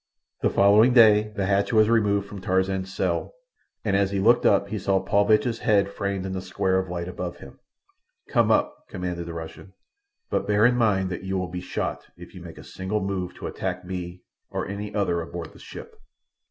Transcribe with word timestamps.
The 0.41 0.49
following 0.49 0.93
day 0.93 1.31
the 1.35 1.45
hatch 1.45 1.71
was 1.71 1.87
removed 1.87 2.27
from 2.27 2.41
Tarzan's 2.41 2.91
cell, 2.91 3.35
and 3.85 3.95
as 3.95 4.09
he 4.09 4.19
looked 4.19 4.47
up 4.47 4.69
he 4.69 4.79
saw 4.79 4.99
Paulvitch's 4.99 5.59
head 5.59 5.89
framed 5.91 6.25
in 6.25 6.31
the 6.31 6.41
square 6.41 6.79
of 6.79 6.89
light 6.89 7.07
above 7.07 7.37
him. 7.37 7.59
"Come 8.27 8.49
up," 8.49 8.87
commanded 8.89 9.27
the 9.27 9.35
Russian. 9.35 9.73
"But 10.31 10.47
bear 10.47 10.65
in 10.65 10.75
mind 10.75 11.11
that 11.11 11.21
you 11.23 11.37
will 11.37 11.49
be 11.51 11.61
shot 11.61 12.07
if 12.17 12.33
you 12.33 12.41
make 12.41 12.57
a 12.57 12.63
single 12.63 12.99
move 13.01 13.35
to 13.35 13.45
attack 13.45 13.85
me 13.85 14.23
or 14.49 14.67
any 14.67 14.91
other 14.95 15.21
aboard 15.21 15.53
the 15.53 15.59
ship." 15.59 15.95